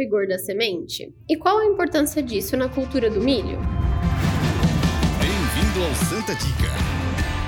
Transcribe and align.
vigor 0.00 0.26
da 0.26 0.38
semente? 0.38 1.12
E 1.28 1.36
qual 1.36 1.58
a 1.58 1.66
importância 1.66 2.22
disso 2.22 2.56
na 2.56 2.70
cultura 2.70 3.10
do 3.10 3.20
milho? 3.20 3.58
Bem-vindo 5.20 5.84
ao 5.84 5.94
Santa 5.94 6.34
Dica, 6.34 6.70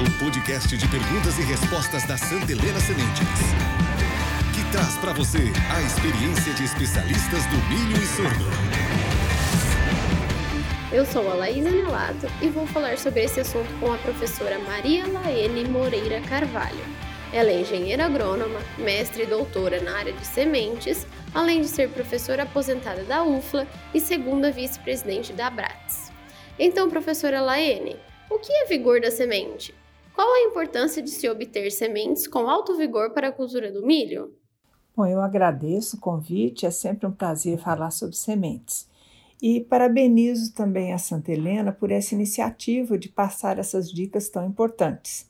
o 0.00 0.24
podcast 0.24 0.76
de 0.76 0.86
perguntas 0.86 1.36
e 1.40 1.42
respostas 1.42 2.06
da 2.06 2.16
Santa 2.16 2.52
Helena 2.52 2.78
Sementes, 2.78 3.40
que 4.54 4.70
traz 4.70 4.96
para 4.98 5.12
você 5.12 5.38
a 5.74 5.82
experiência 5.82 6.54
de 6.54 6.62
especialistas 6.62 7.44
do 7.46 7.56
milho 7.68 8.00
e 8.00 8.06
sorgo. 8.06 8.44
Eu 10.92 11.04
sou 11.04 11.28
a 11.28 11.34
Laísa 11.34 11.72
Nelato 11.72 12.28
e 12.40 12.48
vou 12.48 12.64
falar 12.68 12.96
sobre 12.96 13.24
esse 13.24 13.40
assunto 13.40 13.68
com 13.80 13.92
a 13.92 13.98
professora 13.98 14.60
Maria 14.60 15.04
Laene 15.08 15.68
Moreira 15.68 16.20
Carvalho. 16.20 17.05
Ela 17.32 17.50
é 17.50 17.60
engenheira 17.60 18.06
agrônoma, 18.06 18.60
mestre 18.78 19.24
e 19.24 19.26
doutora 19.26 19.82
na 19.82 19.96
área 19.96 20.12
de 20.12 20.26
sementes, 20.26 21.06
além 21.34 21.60
de 21.60 21.68
ser 21.68 21.90
professora 21.90 22.44
aposentada 22.44 23.02
da 23.04 23.24
UFLA 23.24 23.66
e 23.92 24.00
segunda 24.00 24.50
vice-presidente 24.52 25.32
da 25.32 25.48
Abrats. 25.48 26.12
Então, 26.58 26.88
professora 26.88 27.40
Laene, 27.40 27.96
o 28.30 28.38
que 28.38 28.52
é 28.52 28.66
vigor 28.66 29.00
da 29.00 29.10
semente? 29.10 29.74
Qual 30.14 30.32
a 30.32 30.48
importância 30.48 31.02
de 31.02 31.10
se 31.10 31.28
obter 31.28 31.70
sementes 31.70 32.26
com 32.26 32.48
alto 32.48 32.76
vigor 32.76 33.10
para 33.10 33.28
a 33.28 33.32
cultura 33.32 33.70
do 33.70 33.84
milho? 33.84 34.32
Bom, 34.96 35.04
eu 35.04 35.20
agradeço 35.20 35.96
o 35.96 36.00
convite, 36.00 36.64
é 36.64 36.70
sempre 36.70 37.06
um 37.06 37.12
prazer 37.12 37.58
falar 37.58 37.90
sobre 37.90 38.16
sementes. 38.16 38.88
E 39.42 39.60
parabenizo 39.60 40.54
também 40.54 40.94
a 40.94 40.98
Santa 40.98 41.32
Helena 41.32 41.70
por 41.70 41.90
essa 41.90 42.14
iniciativa 42.14 42.96
de 42.96 43.10
passar 43.10 43.58
essas 43.58 43.92
dicas 43.92 44.30
tão 44.30 44.46
importantes. 44.46 45.28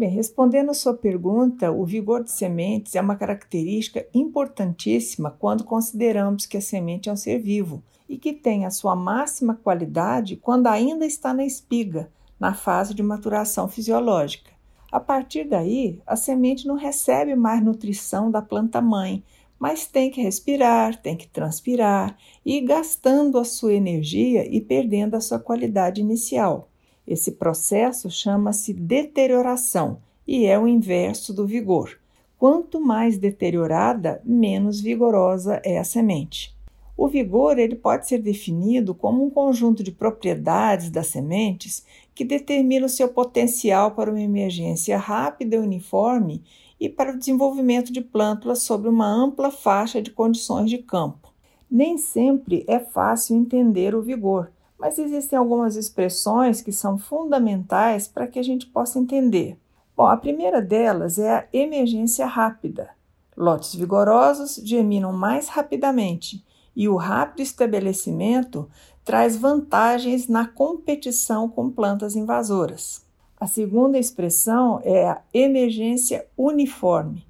Bem, 0.00 0.08
respondendo 0.08 0.70
a 0.70 0.74
sua 0.74 0.94
pergunta, 0.94 1.70
o 1.70 1.84
vigor 1.84 2.24
de 2.24 2.30
sementes 2.30 2.94
é 2.94 3.02
uma 3.02 3.16
característica 3.16 4.06
importantíssima 4.14 5.30
quando 5.30 5.62
consideramos 5.62 6.46
que 6.46 6.56
a 6.56 6.60
semente 6.62 7.10
é 7.10 7.12
um 7.12 7.16
ser 7.16 7.38
vivo 7.38 7.82
e 8.08 8.16
que 8.16 8.32
tem 8.32 8.64
a 8.64 8.70
sua 8.70 8.96
máxima 8.96 9.54
qualidade 9.54 10.36
quando 10.36 10.68
ainda 10.68 11.04
está 11.04 11.34
na 11.34 11.44
espiga, 11.44 12.10
na 12.38 12.54
fase 12.54 12.94
de 12.94 13.02
maturação 13.02 13.68
fisiológica. 13.68 14.50
A 14.90 14.98
partir 14.98 15.44
daí, 15.44 16.00
a 16.06 16.16
semente 16.16 16.66
não 16.66 16.76
recebe 16.76 17.36
mais 17.36 17.62
nutrição 17.62 18.30
da 18.30 18.40
planta 18.40 18.80
mãe, 18.80 19.22
mas 19.58 19.86
tem 19.86 20.10
que 20.10 20.22
respirar, 20.22 20.96
tem 21.02 21.14
que 21.14 21.28
transpirar 21.28 22.16
e 22.42 22.58
gastando 22.62 23.36
a 23.36 23.44
sua 23.44 23.74
energia 23.74 24.48
e 24.50 24.62
perdendo 24.62 25.14
a 25.14 25.20
sua 25.20 25.38
qualidade 25.38 26.00
inicial. 26.00 26.69
Esse 27.10 27.32
processo 27.32 28.08
chama-se 28.08 28.72
deterioração 28.72 29.98
e 30.24 30.46
é 30.46 30.56
o 30.56 30.68
inverso 30.68 31.34
do 31.34 31.44
vigor. 31.44 31.98
Quanto 32.38 32.80
mais 32.80 33.18
deteriorada, 33.18 34.22
menos 34.24 34.80
vigorosa 34.80 35.60
é 35.64 35.76
a 35.76 35.82
semente. 35.82 36.54
O 36.96 37.08
vigor 37.08 37.58
ele 37.58 37.74
pode 37.74 38.06
ser 38.06 38.18
definido 38.18 38.94
como 38.94 39.24
um 39.24 39.28
conjunto 39.28 39.82
de 39.82 39.90
propriedades 39.90 40.88
das 40.88 41.08
sementes 41.08 41.84
que 42.14 42.24
determina 42.24 42.86
o 42.86 42.88
seu 42.88 43.08
potencial 43.08 43.90
para 43.90 44.08
uma 44.08 44.20
emergência 44.20 44.96
rápida 44.96 45.56
e 45.56 45.58
uniforme 45.58 46.44
e 46.78 46.88
para 46.88 47.12
o 47.12 47.18
desenvolvimento 47.18 47.92
de 47.92 48.00
plântulas 48.00 48.62
sobre 48.62 48.88
uma 48.88 49.08
ampla 49.08 49.50
faixa 49.50 50.00
de 50.00 50.12
condições 50.12 50.70
de 50.70 50.78
campo. 50.78 51.34
Nem 51.68 51.98
sempre 51.98 52.64
é 52.68 52.78
fácil 52.78 53.34
entender 53.34 53.96
o 53.96 54.02
vigor, 54.02 54.52
mas 54.80 54.98
existem 54.98 55.38
algumas 55.38 55.76
expressões 55.76 56.62
que 56.62 56.72
são 56.72 56.98
fundamentais 56.98 58.08
para 58.08 58.26
que 58.26 58.38
a 58.38 58.42
gente 58.42 58.66
possa 58.66 58.98
entender. 58.98 59.58
Bom, 59.94 60.06
a 60.06 60.16
primeira 60.16 60.62
delas 60.62 61.18
é 61.18 61.30
a 61.30 61.46
emergência 61.52 62.24
rápida. 62.24 62.88
Lotes 63.36 63.74
vigorosos 63.74 64.56
germinam 64.56 65.12
mais 65.12 65.48
rapidamente 65.48 66.42
e 66.74 66.88
o 66.88 66.96
rápido 66.96 67.42
estabelecimento 67.42 68.68
traz 69.04 69.36
vantagens 69.36 70.26
na 70.26 70.46
competição 70.46 71.48
com 71.48 71.70
plantas 71.70 72.16
invasoras. 72.16 73.04
A 73.38 73.46
segunda 73.46 73.98
expressão 73.98 74.80
é 74.82 75.08
a 75.08 75.20
emergência 75.32 76.26
uniforme. 76.36 77.29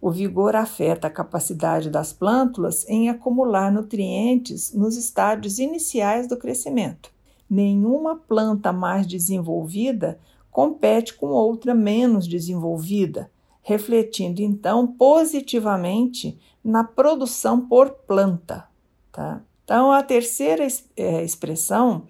O 0.00 0.10
vigor 0.10 0.56
afeta 0.56 1.08
a 1.08 1.10
capacidade 1.10 1.90
das 1.90 2.12
plântulas 2.12 2.88
em 2.88 3.10
acumular 3.10 3.70
nutrientes 3.70 4.72
nos 4.72 4.96
estádios 4.96 5.58
iniciais 5.58 6.26
do 6.26 6.38
crescimento. 6.38 7.10
Nenhuma 7.48 8.16
planta 8.16 8.72
mais 8.72 9.06
desenvolvida 9.06 10.18
compete 10.50 11.14
com 11.14 11.26
outra 11.26 11.74
menos 11.74 12.26
desenvolvida, 12.26 13.30
refletindo 13.62 14.40
então 14.40 14.86
positivamente 14.86 16.38
na 16.64 16.82
produção 16.82 17.60
por 17.60 17.90
planta. 17.90 18.66
Tá? 19.12 19.42
Então, 19.64 19.92
a 19.92 20.02
terceira 20.02 20.66
é, 20.96 21.22
expressão 21.22 22.06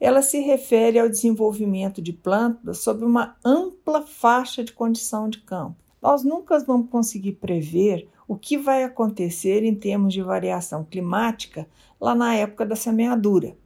ela 0.00 0.22
se 0.22 0.40
refere 0.40 0.98
ao 0.98 1.08
desenvolvimento 1.08 2.00
de 2.00 2.12
plantas 2.12 2.78
sob 2.78 3.04
uma 3.04 3.36
ampla 3.44 4.02
faixa 4.02 4.64
de 4.64 4.72
condição 4.72 5.28
de 5.28 5.38
campo. 5.40 5.89
Nós 6.00 6.24
nunca 6.24 6.58
vamos 6.60 6.88
conseguir 6.90 7.32
prever 7.32 8.08
o 8.26 8.36
que 8.36 8.56
vai 8.56 8.84
acontecer 8.84 9.64
em 9.64 9.74
termos 9.74 10.12
de 10.14 10.22
variação 10.22 10.84
climática 10.84 11.68
lá 12.00 12.14
na 12.14 12.34
época 12.34 12.64
da 12.64 12.76
semeadura. 12.76 13.56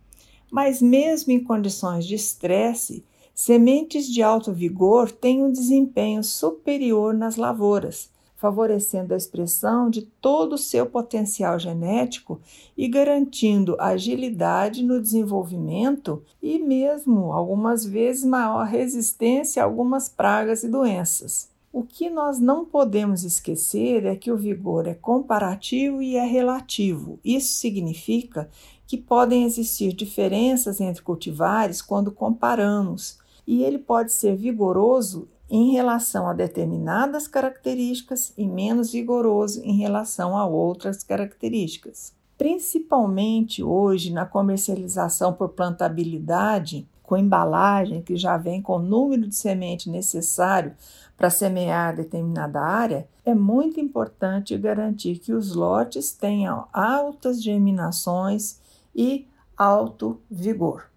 Mas, 0.51 0.81
mesmo 0.81 1.33
em 1.33 1.43
condições 1.43 2.07
de 2.07 2.15
estresse, 2.15 3.05
sementes 3.35 4.07
de 4.07 4.23
alto 4.23 4.53
vigor 4.53 5.11
têm 5.11 5.43
um 5.43 5.51
desempenho 5.51 6.23
superior 6.23 7.15
nas 7.15 7.37
lavouras 7.37 8.13
favorecendo 8.45 9.15
a 9.15 9.17
expressão 9.17 9.89
de 9.89 10.03
todo 10.03 10.53
o 10.53 10.59
seu 10.59 10.85
potencial 10.85 11.59
genético 11.59 12.39
e 12.77 12.87
garantindo 12.87 13.75
agilidade 13.81 14.83
no 14.83 15.01
desenvolvimento 15.01 16.23
e 16.43 16.59
mesmo 16.59 17.33
algumas 17.33 17.87
vezes 17.87 18.23
maior 18.23 18.67
resistência 18.67 19.63
a 19.63 19.65
algumas 19.65 20.11
pragas 20.11 20.63
e 20.63 20.69
doenças. 20.69 21.54
O 21.77 21.83
que 21.83 22.09
nós 22.09 22.39
não 22.39 22.65
podemos 22.65 23.25
esquecer 23.25 24.07
é 24.07 24.15
que 24.15 24.31
o 24.31 24.37
vigor 24.37 24.87
é 24.87 24.95
comparativo 24.95 26.01
e 26.01 26.15
é 26.15 26.25
relativo. 26.25 27.19
Isso 27.25 27.55
significa 27.55 28.49
que 28.87 28.97
podem 28.97 29.43
existir 29.43 29.93
diferenças 29.93 30.81
entre 30.81 31.03
cultivares 31.03 31.83
quando 31.83 32.13
comparamos, 32.13 33.19
e 33.45 33.65
ele 33.65 33.79
pode 33.79 34.13
ser 34.13 34.37
vigoroso 34.37 35.27
em 35.51 35.73
relação 35.73 36.29
a 36.29 36.33
determinadas 36.33 37.27
características 37.27 38.33
e 38.39 38.47
menos 38.47 38.93
vigoroso 38.93 39.61
em 39.65 39.77
relação 39.77 40.37
a 40.37 40.47
outras 40.47 41.03
características. 41.03 42.13
Principalmente 42.39 43.65
hoje 43.65 44.13
na 44.13 44.25
comercialização 44.25 45.33
por 45.33 45.49
plantabilidade, 45.49 46.87
com 47.05 47.17
embalagem 47.17 48.03
que 48.03 48.17
já 48.17 48.37
vem 48.37 48.61
com 48.61 48.77
o 48.77 48.83
número 48.83 49.29
de 49.29 49.37
semente 49.37 49.89
necessário 49.89 50.75
para 51.17 51.31
semear 51.31 51.95
determinada 51.95 52.61
área, 52.61 53.07
é 53.25 53.35
muito 53.35 53.79
importante 53.79 54.57
garantir 54.59 55.19
que 55.19 55.33
os 55.33 55.55
lotes 55.55 56.13
tenham 56.13 56.67
altas 56.73 57.43
germinações 57.43 58.61
e 58.95 59.29
alto 59.57 60.21
vigor. 60.29 60.91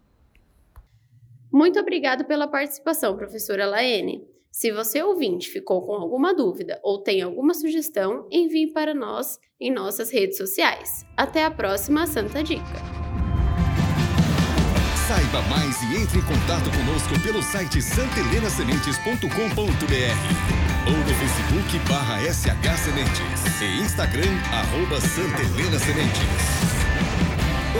Muito 1.51 1.79
obrigado 1.79 2.25
pela 2.25 2.47
participação, 2.47 3.15
professora 3.15 3.65
Laene. 3.65 4.27
Se 4.51 4.71
você 4.71 5.03
ouvinte 5.03 5.49
ficou 5.49 5.81
com 5.83 5.93
alguma 5.93 6.33
dúvida 6.33 6.79
ou 6.81 6.99
tem 6.99 7.21
alguma 7.21 7.53
sugestão, 7.53 8.27
envie 8.31 8.73
para 8.73 8.93
nós 8.93 9.39
em 9.59 9.71
nossas 9.71 10.09
redes 10.09 10.37
sociais. 10.37 11.05
Até 11.15 11.45
a 11.45 11.51
próxima 11.51 12.07
Santa 12.07 12.41
Dica! 12.43 12.96
Saiba 15.07 15.41
mais 15.43 15.81
e 15.83 16.01
entre 16.01 16.19
em 16.19 16.21
contato 16.21 16.69
conosco 16.69 17.17
pelo 17.21 17.41
site 17.41 17.81
santelenasementes.com.br 17.81 19.25
ou 20.85 20.97
no 20.97 21.15
Facebook 21.15 21.79
barra 21.87 22.19
SH 22.19 22.77
Sementes 22.83 23.61
e 23.61 23.79
Instagram 23.79 24.37
arroba 24.51 24.99
Santa 24.99 25.41
Helena 25.43 25.79
Sementes. 25.79 26.21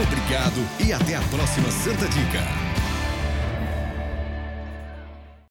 Obrigado 0.02 0.66
e 0.80 0.90
até 0.90 1.16
a 1.16 1.20
próxima 1.20 1.70
Santa 1.70 2.08
Dica. 2.08 2.77